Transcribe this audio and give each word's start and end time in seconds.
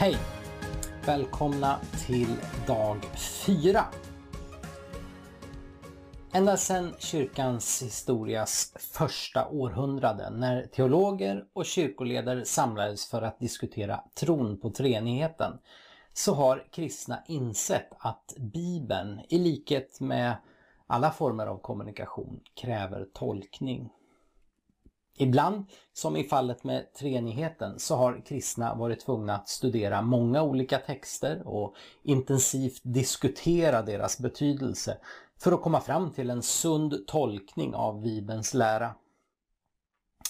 Hej! 0.00 0.16
Välkomna 1.06 1.80
till 2.06 2.36
dag 2.66 2.96
4. 3.46 3.84
Ända 6.32 6.56
sedan 6.56 6.94
kyrkans 6.98 7.82
historias 7.82 8.72
första 8.78 9.48
århundrade 9.48 10.30
när 10.30 10.66
teologer 10.66 11.44
och 11.52 11.66
kyrkoledare 11.66 12.44
samlades 12.44 13.10
för 13.10 13.22
att 13.22 13.38
diskutera 13.38 14.04
tron 14.14 14.60
på 14.60 14.70
treenigheten 14.70 15.58
så 16.12 16.34
har 16.34 16.66
kristna 16.70 17.22
insett 17.26 17.88
att 17.98 18.34
Bibeln, 18.38 19.20
i 19.28 19.38
likhet 19.38 20.00
med 20.00 20.36
alla 20.86 21.10
former 21.10 21.46
av 21.46 21.58
kommunikation, 21.58 22.40
kräver 22.54 23.06
tolkning. 23.14 23.90
Ibland, 25.20 25.64
som 25.92 26.16
i 26.16 26.24
fallet 26.24 26.64
med 26.64 26.92
treenigheten, 26.94 27.78
så 27.78 27.96
har 27.96 28.26
kristna 28.26 28.74
varit 28.74 29.00
tvungna 29.00 29.34
att 29.34 29.48
studera 29.48 30.02
många 30.02 30.42
olika 30.42 30.78
texter 30.78 31.42
och 31.48 31.74
intensivt 32.02 32.80
diskutera 32.82 33.82
deras 33.82 34.18
betydelse 34.18 34.98
för 35.38 35.52
att 35.52 35.62
komma 35.62 35.80
fram 35.80 36.12
till 36.12 36.30
en 36.30 36.42
sund 36.42 37.06
tolkning 37.06 37.74
av 37.74 38.02
Bibelns 38.02 38.54
lära. 38.54 38.94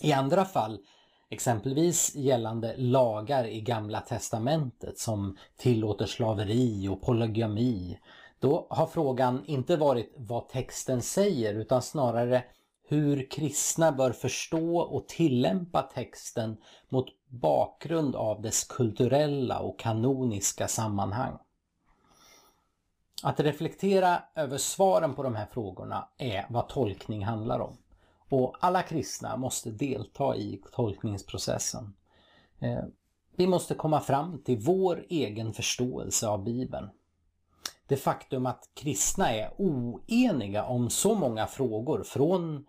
I 0.00 0.12
andra 0.12 0.44
fall, 0.44 0.78
exempelvis 1.30 2.14
gällande 2.14 2.74
lagar 2.76 3.44
i 3.44 3.60
Gamla 3.60 4.00
testamentet 4.00 4.98
som 4.98 5.36
tillåter 5.56 6.06
slaveri 6.06 6.88
och 6.88 7.02
polygami, 7.02 7.98
då 8.38 8.66
har 8.70 8.86
frågan 8.86 9.44
inte 9.46 9.76
varit 9.76 10.14
vad 10.16 10.48
texten 10.48 11.02
säger 11.02 11.54
utan 11.54 11.82
snarare 11.82 12.44
hur 12.88 13.30
kristna 13.30 13.92
bör 13.92 14.12
förstå 14.12 14.78
och 14.78 15.08
tillämpa 15.08 15.82
texten 15.82 16.56
mot 16.88 17.06
bakgrund 17.28 18.16
av 18.16 18.42
dess 18.42 18.64
kulturella 18.64 19.58
och 19.58 19.78
kanoniska 19.78 20.68
sammanhang. 20.68 21.38
Att 23.22 23.40
reflektera 23.40 24.22
över 24.34 24.58
svaren 24.58 25.14
på 25.14 25.22
de 25.22 25.34
här 25.34 25.46
frågorna 25.46 26.08
är 26.18 26.46
vad 26.50 26.68
tolkning 26.68 27.24
handlar 27.24 27.60
om. 27.60 27.76
Och 28.30 28.56
alla 28.60 28.82
kristna 28.82 29.36
måste 29.36 29.70
delta 29.70 30.36
i 30.36 30.62
tolkningsprocessen. 30.72 31.94
Eh, 32.60 32.84
vi 33.36 33.46
måste 33.46 33.74
komma 33.74 34.00
fram 34.00 34.42
till 34.42 34.58
vår 34.58 35.04
egen 35.08 35.52
förståelse 35.52 36.28
av 36.28 36.44
Bibeln. 36.44 36.90
Det 37.88 37.96
faktum 37.96 38.46
att 38.46 38.70
kristna 38.74 39.32
är 39.32 39.50
oeniga 39.58 40.64
om 40.64 40.90
så 40.90 41.14
många 41.14 41.46
frågor 41.46 42.02
från 42.02 42.66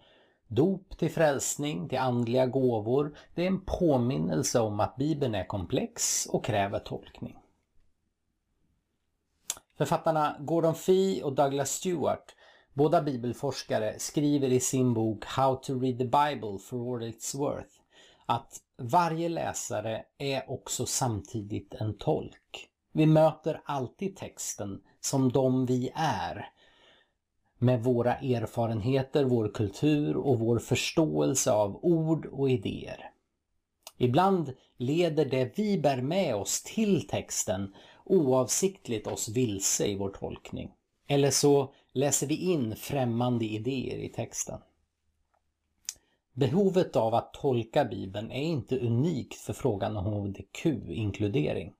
dop 0.48 0.98
till 0.98 1.12
frälsning 1.12 1.90
till 1.90 1.98
andliga 1.98 2.46
gåvor, 2.46 3.18
det 3.36 3.44
är 3.44 3.48
en 3.48 3.66
påminnelse 3.66 4.60
om 4.60 4.80
att 4.80 4.96
Bibeln 4.96 5.36
är 5.36 5.48
komplex 5.48 6.26
och 6.26 6.46
kräver 6.46 6.80
tolkning. 6.80 7.38
Författarna 9.78 10.36
Gordon 10.40 10.76
Fee 10.76 11.24
och 11.24 11.36
Douglas 11.36 11.72
Stewart, 11.72 12.36
båda 12.74 13.02
bibelforskare, 13.02 14.00
skriver 14.00 14.48
i 14.48 14.60
sin 14.60 14.94
bok 14.94 15.26
How 15.26 15.56
to 15.56 15.80
read 15.80 15.98
the 15.98 16.06
Bible 16.06 16.60
for 16.60 16.78
what 16.78 17.02
it's 17.02 17.38
worth 17.38 17.80
att 18.26 18.58
varje 18.78 19.30
läsare 19.30 20.04
är 20.18 20.52
också 20.52 20.86
samtidigt 20.86 21.74
en 21.74 21.98
tolk. 21.98 22.70
Vi 22.92 23.06
möter 23.06 23.62
alltid 23.66 24.16
texten 24.16 24.82
som 25.02 25.32
de 25.32 25.66
vi 25.66 25.92
är. 25.96 26.50
Med 27.58 27.84
våra 27.84 28.16
erfarenheter, 28.16 29.24
vår 29.24 29.52
kultur 29.54 30.18
och 30.18 30.40
vår 30.40 30.60
förståelse 30.60 31.52
av 31.52 31.80
ord 31.86 32.26
och 32.26 32.50
idéer. 32.50 33.12
Ibland 33.98 34.54
leder 34.78 35.26
det 35.26 35.58
vi 35.58 35.78
bär 35.78 36.02
med 36.02 36.36
oss 36.36 36.64
till 36.64 37.08
texten 37.08 37.74
oavsiktligt 38.06 39.08
oss 39.08 39.30
vilse 39.30 39.88
i 39.88 39.96
vår 39.96 40.10
tolkning. 40.10 40.72
Eller 41.08 41.32
så 41.32 41.74
läser 41.94 42.28
vi 42.28 42.36
in 42.36 42.76
främmande 42.76 43.46
idéer 43.46 43.98
i 43.98 44.10
texten. 44.10 44.60
Behovet 46.34 46.96
av 46.96 47.16
att 47.16 47.34
tolka 47.34 47.86
Bibeln 47.86 48.32
är 48.32 48.42
inte 48.42 48.80
unikt 48.80 49.38
för 49.38 49.54
frågan 49.54 49.98
om 49.98 50.06
hbtq-inkludering. 50.06 51.74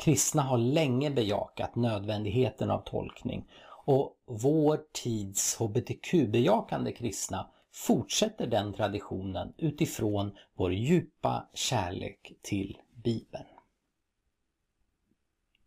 Kristna 0.00 0.42
har 0.42 0.58
länge 0.58 1.10
bejakat 1.10 1.76
nödvändigheten 1.76 2.70
av 2.70 2.80
tolkning 2.80 3.44
och 3.86 4.16
vår 4.26 4.80
tids 4.92 5.56
hbtq-bejakande 5.56 6.92
kristna 6.92 7.50
fortsätter 7.72 8.46
den 8.46 8.72
traditionen 8.72 9.52
utifrån 9.56 10.36
vår 10.54 10.72
djupa 10.72 11.48
kärlek 11.54 12.32
till 12.42 12.78
Bibeln. 13.04 13.44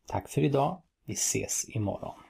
Tack 0.08 0.30
för 0.30 0.42
idag. 0.42 0.82
Vi 1.06 1.14
ses 1.14 1.70
imorgon. 1.70 2.23